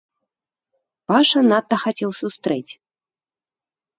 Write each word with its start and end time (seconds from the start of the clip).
Паша 1.11 1.39
надта 1.51 1.77
хацеў 1.83 2.11
сустрэць. 2.21 2.71